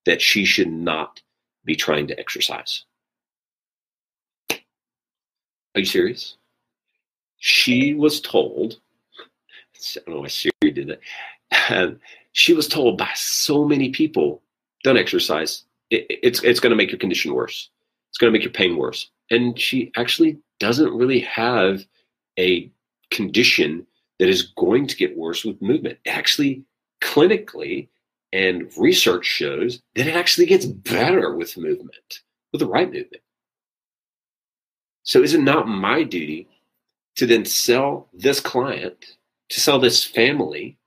[0.04, 1.20] that she should not
[1.64, 2.84] be trying to exercise.
[4.50, 6.36] Are you serious?
[7.38, 8.78] She was told,
[9.96, 10.98] I don't know why Siri did
[11.50, 11.98] that.
[12.32, 14.42] She was told by so many people,
[14.84, 15.64] don't exercise.
[15.90, 17.70] It, it's it's going to make your condition worse.
[18.10, 19.10] It's going to make your pain worse.
[19.30, 21.84] And she actually doesn't really have
[22.38, 22.70] a
[23.10, 23.86] condition
[24.18, 25.98] that is going to get worse with movement.
[26.06, 26.64] Actually,
[27.02, 27.88] clinically
[28.32, 32.20] and research shows that it actually gets better with movement,
[32.52, 33.22] with the right movement.
[35.02, 36.48] So is it not my duty
[37.16, 39.16] to then sell this client,
[39.50, 40.78] to sell this family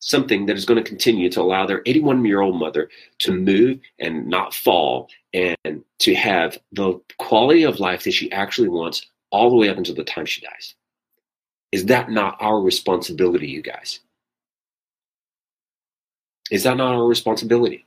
[0.00, 2.88] something that is going to continue to allow their 81 year old mother
[3.20, 8.68] to move and not fall and to have the quality of life that she actually
[8.68, 10.74] wants all the way up until the time she dies?
[11.70, 14.00] Is that not our responsibility, you guys?
[16.50, 17.86] Is that not our responsibility?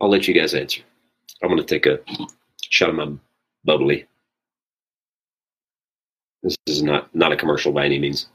[0.00, 0.82] I'll let you guys answer.
[1.42, 1.98] I'm going to take a
[2.60, 3.12] shot of my
[3.64, 4.06] bubbly.
[6.42, 8.28] This is not not a commercial by any means.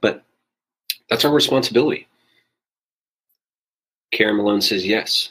[0.00, 0.24] But
[1.08, 2.08] that's our responsibility.
[4.12, 5.30] Karen Malone says yes.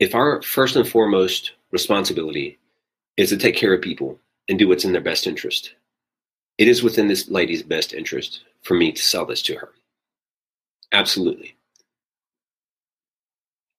[0.00, 2.58] If our first and foremost responsibility
[3.16, 5.74] is to take care of people and do what's in their best interest,
[6.58, 9.70] it is within this lady's best interest for me to sell this to her.
[10.92, 11.54] Absolutely.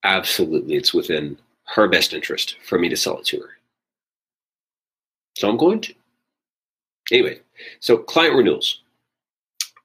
[0.03, 1.37] Absolutely, it's within
[1.67, 3.49] her best interest for me to sell it to her.
[5.37, 5.93] So I'm going to.
[7.11, 7.39] Anyway,
[7.79, 8.81] so client renewals.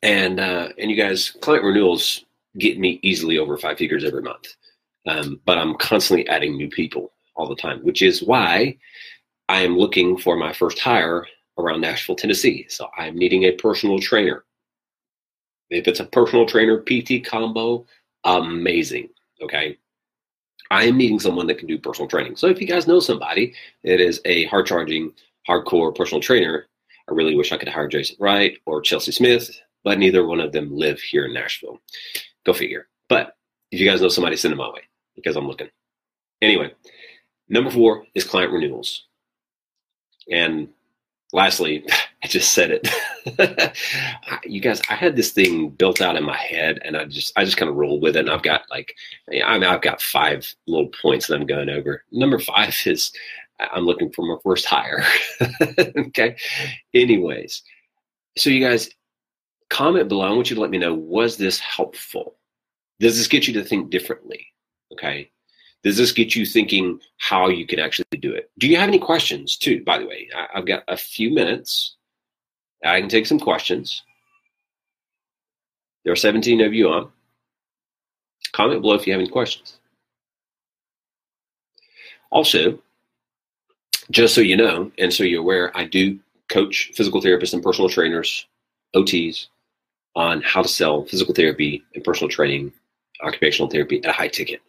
[0.02, 2.24] And uh, and you guys, client renewals
[2.58, 4.54] get me easily over five figures every month.
[5.06, 8.76] Um, but I'm constantly adding new people all the time, which is why
[9.48, 11.26] I am looking for my first hire
[11.58, 12.66] around Nashville, Tennessee.
[12.68, 14.44] So I'm needing a personal trainer.
[15.70, 17.86] If it's a personal trainer PT combo,
[18.24, 19.08] amazing.
[19.42, 19.78] Okay.
[20.70, 22.36] I am needing someone that can do personal training.
[22.36, 25.12] So if you guys know somebody that is a hard charging,
[25.48, 26.66] hardcore personal trainer,
[27.08, 29.50] I really wish I could hire Jason Wright or Chelsea Smith,
[29.84, 31.80] but neither one of them live here in Nashville.
[32.44, 32.88] Go figure.
[33.08, 33.36] But
[33.70, 34.82] if you guys know somebody, send them my way
[35.14, 35.68] because I'm looking.
[36.42, 36.72] Anyway,
[37.48, 39.06] number four is client renewals.
[40.30, 40.68] And
[41.32, 41.86] lastly,
[42.26, 43.76] I just said it.
[44.44, 47.44] you guys, I had this thing built out in my head, and I just, I
[47.44, 48.20] just kind of rolled with it.
[48.20, 48.96] And I've got like,
[49.30, 52.02] I mean, I've got five little points that I'm going over.
[52.10, 53.12] Number five is
[53.60, 55.04] I'm looking for my first hire.
[55.78, 56.34] okay.
[56.92, 57.62] Anyways,
[58.36, 58.90] so you guys,
[59.70, 60.26] comment below.
[60.26, 62.38] I want you to let me know was this helpful?
[62.98, 64.48] Does this get you to think differently?
[64.92, 65.30] Okay.
[65.84, 68.50] Does this get you thinking how you can actually do it?
[68.58, 69.84] Do you have any questions, too?
[69.84, 71.95] By the way, I, have got a few minutes.
[72.84, 74.02] I can take some questions.
[76.04, 77.10] There are 17 of you on.
[78.52, 79.78] Comment below if you have any questions.
[82.30, 82.78] Also,
[84.10, 87.88] just so you know, and so you're aware, I do coach physical therapists and personal
[87.88, 88.46] trainers,
[88.94, 89.48] OTs,
[90.14, 92.72] on how to sell physical therapy and personal training,
[93.22, 94.60] occupational therapy at a high ticket.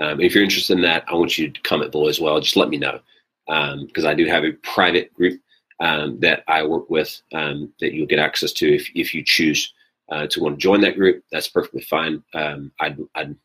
[0.00, 2.40] Um, if you're interested in that, I want you to comment below as well.
[2.40, 3.00] Just let me know
[3.46, 5.40] because um, I do have a private group
[5.80, 9.72] um, that I work with um, that you'll get access to if, if you choose
[10.10, 11.22] uh, to want to join that group.
[11.30, 12.22] That's perfectly fine.
[12.34, 13.36] Um, I'd, I'd,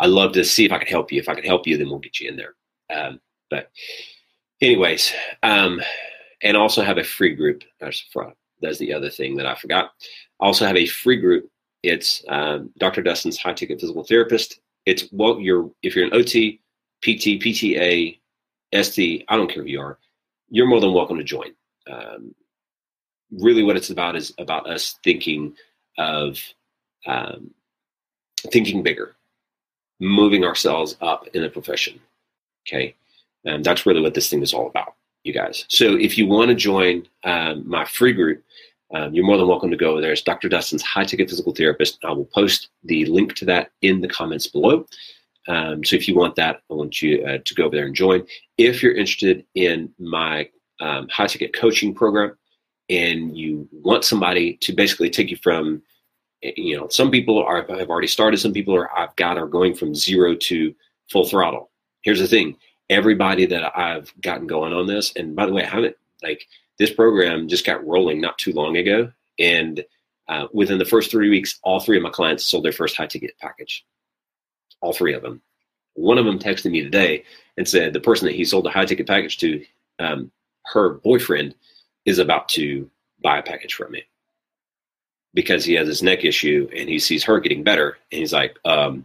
[0.00, 1.20] I'd love to see if I can help you.
[1.20, 2.54] If I can help you, then we'll get you in there.
[2.94, 3.20] Um,
[3.50, 3.70] but
[4.60, 5.12] anyways,
[6.44, 7.64] and also have a free group.
[7.80, 8.04] That's,
[8.60, 9.90] that's the other thing that I forgot.
[10.40, 11.50] I also have a free group
[11.82, 13.02] It's um, Dr.
[13.02, 14.60] Dustin's high ticket physical therapist.
[14.86, 16.60] It's well, you're if you're an OT,
[17.02, 18.18] PT, PTA,
[18.82, 19.98] ST, I don't care who you are,
[20.50, 21.54] you're more than welcome to join.
[21.90, 22.34] Um,
[23.30, 25.54] really, what it's about is about us thinking
[25.98, 26.38] of
[27.06, 27.50] um,
[28.52, 29.14] thinking bigger,
[30.00, 32.00] moving ourselves up in a profession.
[32.66, 32.94] Okay,
[33.44, 35.66] and that's really what this thing is all about, you guys.
[35.68, 38.42] So if you want to join um, my free group,
[38.94, 40.12] um, you're more than welcome to go there.
[40.12, 40.48] It's Dr.
[40.48, 41.98] Dustin's High Ticket Physical Therapist.
[42.04, 44.86] I will post the link to that in the comments below.
[45.48, 47.94] Um, so if you want that, I want you uh, to go over there and
[47.94, 48.24] join.
[48.56, 50.48] If you're interested in my
[50.80, 52.36] um, high ticket coaching program
[52.90, 55.82] and you want somebody to basically take you from,
[56.42, 59.46] eh, you know, some people are have already started, some people are I've got are
[59.46, 60.74] going from zero to
[61.10, 61.70] full throttle.
[62.02, 62.56] Here's the thing:
[62.90, 66.46] everybody that I've gotten going on this, and by the way, I haven't like
[66.78, 69.84] this program just got rolling not too long ago, and
[70.28, 73.06] uh, within the first three weeks, all three of my clients sold their first high
[73.06, 73.84] ticket package
[74.84, 75.40] all three of them.
[75.94, 77.24] One of them texted me today
[77.56, 79.64] and said the person that he sold the high ticket package to,
[79.98, 80.30] um,
[80.72, 81.54] her boyfriend
[82.04, 82.90] is about to
[83.22, 84.02] buy a package from me
[85.32, 88.56] because he has his neck issue and he sees her getting better and he's like,
[88.64, 89.04] um,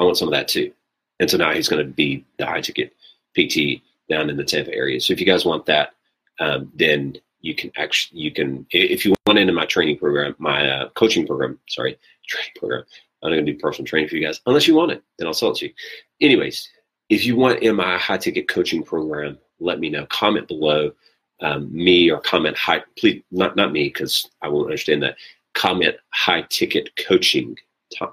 [0.00, 0.72] I want some of that too.
[1.20, 2.94] And so now he's going to be the high ticket
[3.36, 5.00] PT down in the Tampa area.
[5.00, 5.94] So if you guys want that,
[6.40, 10.68] um, then you can actually you can if you want into my training program, my
[10.68, 12.84] uh, coaching program, sorry, training program,
[13.22, 15.02] I'm not going to do personal training for you guys unless you want it.
[15.18, 15.72] Then I'll sell it to you.
[16.20, 16.68] Anyways,
[17.08, 20.06] if you want in my high ticket coaching program, let me know.
[20.06, 20.92] Comment below
[21.40, 22.82] um, me or comment high.
[22.98, 25.16] Please, not not me because I won't understand that.
[25.54, 27.56] Comment high ticket coaching.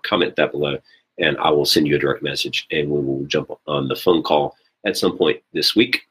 [0.03, 0.77] comment that below,
[1.17, 4.23] and I will send you a direct message, and we will jump on the phone
[4.23, 4.55] call
[4.85, 6.01] at some point this week.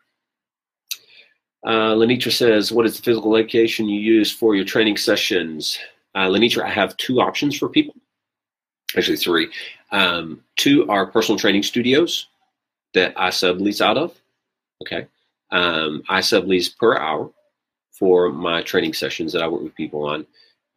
[1.64, 5.78] Uh, Lenitra says, "What is the physical location you use for your training sessions?"
[6.14, 7.94] Uh, Lenitra, I have two options for people
[8.96, 9.48] actually three.
[9.92, 12.28] Um, two are personal training studios
[12.94, 14.14] that I sublease out of.
[14.82, 15.06] Okay.
[15.50, 17.30] Um, I sublease per hour
[17.98, 20.26] for my training sessions that I work with people on.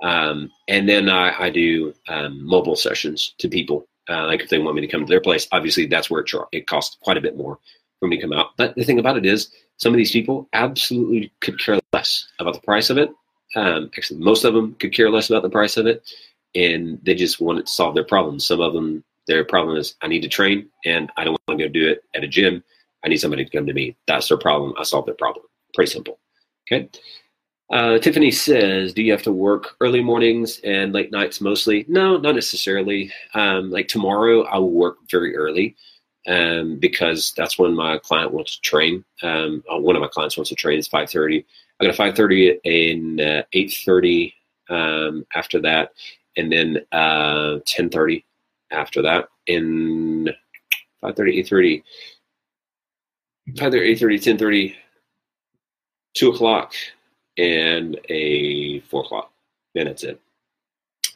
[0.02, 3.88] Um, and then I, I do um, mobile sessions to people.
[4.10, 6.28] Uh, like if they want me to come to their place, obviously that's where it,
[6.28, 7.60] char- it costs quite a bit more
[8.00, 8.56] for me to come out.
[8.58, 12.54] But the thing about it is, some of these people absolutely could care less about
[12.54, 13.12] the price of it.
[13.56, 16.04] Um, actually, most of them could care less about the price of it
[16.56, 18.46] and they just wanted to solve their problems.
[18.46, 21.68] Some of them, their problem is, I need to train and I don't want to
[21.68, 22.64] go do it at a gym.
[23.04, 23.96] I need somebody to come to me.
[24.08, 24.74] That's their problem.
[24.78, 25.46] I solve their problem.
[25.74, 26.20] Pretty simple.
[26.72, 26.90] Okay.
[27.72, 31.86] Uh, Tiffany says, Do you have to work early mornings and late nights mostly?
[31.88, 33.12] No, not necessarily.
[33.34, 35.76] Um, like tomorrow, I will work very early
[36.28, 39.06] um, because that's when my client wants to train.
[39.22, 40.80] Um, uh, one of my clients wants to train.
[40.80, 41.46] It's 5.30.
[41.80, 44.34] I got a 5.30 and uh, 8.30
[44.70, 45.92] um, after that
[46.40, 48.24] and then uh, 10.30
[48.72, 50.30] after that in
[51.04, 51.84] 5.30
[53.56, 54.76] 8.30 5.30 8.30 10.30
[56.16, 56.74] 2 o'clock
[57.38, 59.32] and a 4 o'clock.
[59.76, 60.20] Then that's it.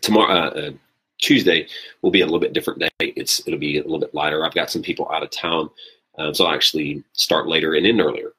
[0.01, 0.71] Tomorrow uh, uh,
[1.19, 1.67] tuesday
[2.01, 2.89] will be a little bit different day.
[2.99, 4.45] It's it'll be a little bit lighter.
[4.45, 5.69] I've got some people out of town
[6.17, 8.33] um, so i'll actually start later and end earlier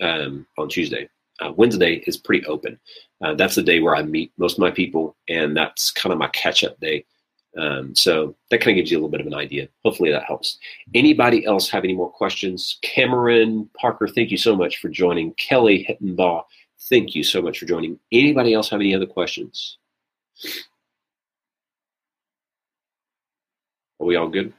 [0.00, 1.08] um, on tuesday.
[1.40, 2.78] Uh, wednesday is pretty open.
[3.24, 6.18] Uh, that's the day where I meet most of my people, and that's kind of
[6.18, 7.04] my catch up day.
[7.56, 9.68] Um, so that kind of gives you a little bit of an idea.
[9.84, 10.58] Hopefully that helps.
[10.94, 12.78] Anybody else have any more questions?
[12.82, 15.32] Cameron Parker, thank you so much for joining.
[15.34, 16.44] Kelly Hittenbaugh,
[16.88, 17.98] thank you so much for joining.
[18.12, 19.78] Anybody else have any other questions?
[24.00, 24.52] Are we all good?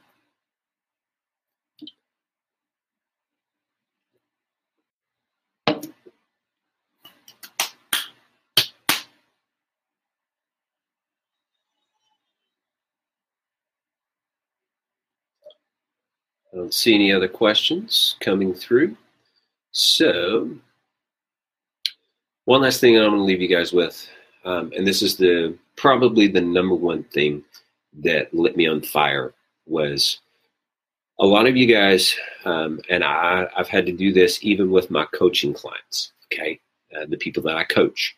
[16.56, 18.96] I don't see any other questions coming through.
[19.72, 20.56] So,
[22.46, 24.08] one last thing I'm going to leave you guys with,
[24.46, 27.44] um, and this is the probably the number one thing
[28.00, 29.34] that lit me on fire
[29.66, 30.20] was
[31.18, 34.90] a lot of you guys, um, and I, I've had to do this even with
[34.90, 36.12] my coaching clients.
[36.32, 36.58] Okay,
[36.96, 38.16] uh, the people that I coach,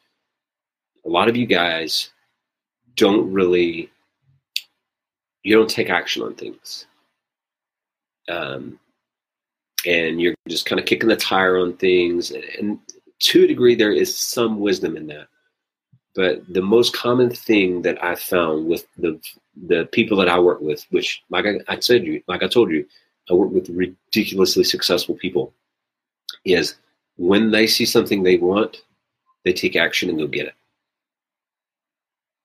[1.04, 2.10] a lot of you guys
[2.94, 3.90] don't really,
[5.42, 6.86] you don't take action on things
[8.28, 8.78] um,
[9.86, 12.32] and you're just kind of kicking the tire on things.
[12.58, 12.78] And
[13.20, 15.28] to a degree, there is some wisdom in that.
[16.14, 19.20] But the most common thing that I found with the
[19.66, 22.70] the people that I work with, which like I, I said you, like I told
[22.70, 22.86] you,
[23.30, 25.52] I work with ridiculously successful people,
[26.44, 26.76] is
[27.16, 28.82] when they see something they want,
[29.44, 30.54] they take action and go get it,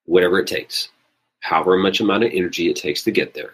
[0.06, 0.90] whatever it takes.
[1.44, 3.54] however much amount of energy it takes to get there.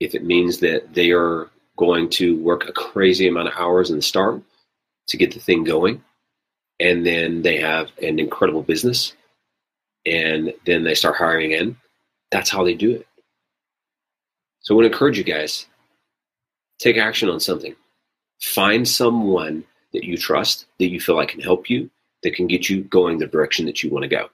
[0.00, 3.96] If it means that they are going to work a crazy amount of hours in
[3.96, 4.42] the start
[5.08, 6.02] to get the thing going,
[6.80, 9.14] and then they have an incredible business,
[10.06, 11.76] and then they start hiring in,
[12.30, 13.06] that's how they do it.
[14.60, 15.66] So I want to encourage you guys
[16.78, 17.74] take action on something.
[18.40, 21.90] Find someone that you trust, that you feel like can help you,
[22.22, 24.28] that can get you going the direction that you want to go,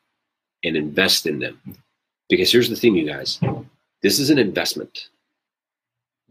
[0.63, 1.61] and invest in them.
[2.29, 3.39] Because here's the thing, you guys
[4.03, 5.09] this is an investment.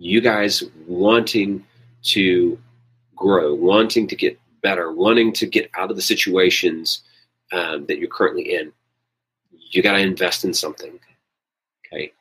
[0.04, 1.64] You guys wanting
[2.04, 2.60] to
[3.16, 7.04] grow, wanting to get better, wanting to get out of the situations
[7.54, 8.74] um, that you're currently in,
[9.72, 11.00] you got to invest in something.
[11.88, 12.12] Okay.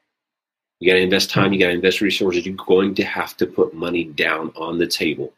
[0.79, 2.47] You got to invest time, you got to invest resources.
[2.47, 5.33] You're going to have to put money down on the table.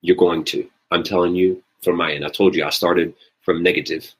[0.00, 0.68] You're going to.
[0.90, 2.24] I'm telling you from my end.
[2.24, 4.12] I told you I started from negative.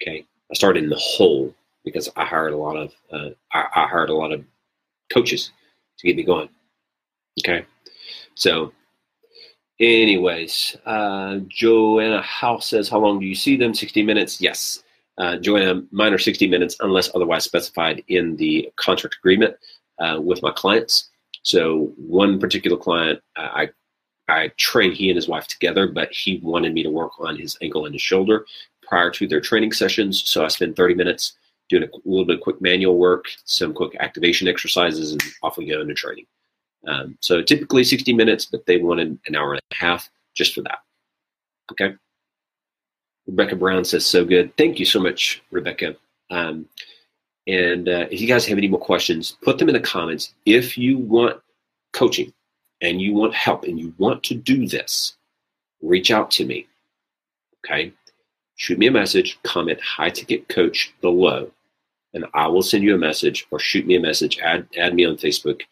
[0.00, 0.24] Okay.
[0.48, 1.52] I started in the hole
[1.84, 4.44] because I hired a lot of uh, I, I hired a lot of
[5.12, 5.50] coaches
[5.98, 6.48] to get me going.
[7.38, 7.64] Okay.
[8.34, 8.72] So
[9.78, 13.74] anyways, uh, Joanna House says, how long do you see them?
[13.74, 14.40] 60 minutes.
[14.40, 14.82] Yes.
[15.18, 19.54] Uh, Joanna, mine are 60 minutes unless otherwise specified in the contract agreement
[19.98, 21.10] uh, with my clients.
[21.42, 23.70] So one particular client, I
[24.30, 27.58] I trained he and his wife together, but he wanted me to work on his
[27.62, 28.46] ankle and his shoulder
[28.82, 30.22] prior to their training sessions.
[30.22, 31.32] So I spend 30 minutes
[31.68, 35.66] doing a little bit of quick manual work, some quick activation exercises, and off we
[35.66, 36.26] go into training.
[36.86, 40.62] Um, so typically 60 minutes, but they wanted an hour and a half just for
[40.62, 40.78] that.
[41.72, 41.94] Okay.
[43.26, 44.56] Rebecca Brown says, so good.
[44.56, 45.94] Thank you so much, Rebecca.
[46.30, 46.66] Um,
[47.46, 50.34] and uh, if you guys have any more questions, put them in the comments.
[50.46, 51.40] If you want
[51.92, 52.32] coaching
[52.80, 55.16] and you want help and you want to do this,
[55.82, 56.66] reach out to me.
[57.64, 57.92] Okay.
[58.56, 61.50] Shoot me a message, comment high ticket coach below,
[62.12, 64.38] and I will send you a message or shoot me a message.
[64.38, 65.62] Add, add me on Facebook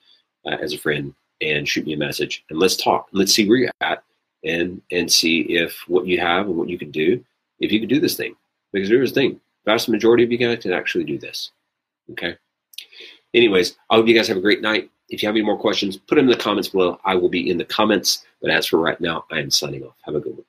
[0.48, 3.08] uh, as a friend and shoot me a message and let's talk.
[3.12, 4.02] Let's see where you're at
[4.44, 7.24] and and see if what you have and what you can do
[7.60, 8.34] if you can do this thing.
[8.72, 11.52] Because here's the thing: vast majority of you guys can actually do this.
[12.10, 12.36] Okay.
[13.34, 14.90] Anyways, I hope you guys have a great night.
[15.10, 16.98] If you have any more questions, put them in the comments below.
[17.04, 18.24] I will be in the comments.
[18.40, 19.96] But as for right now, I am signing off.
[20.02, 20.44] Have a good one.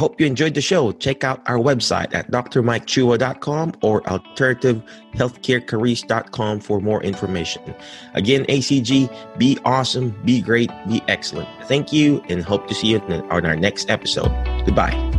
[0.00, 0.92] Hope you enjoyed the show.
[0.92, 7.74] Check out our website at drmikechua.com or alternativehealthcarecareers.com for more information.
[8.14, 11.50] Again, ACG, be awesome, be great, be excellent.
[11.64, 14.32] Thank you and hope to see you on our next episode.
[14.64, 15.09] Goodbye.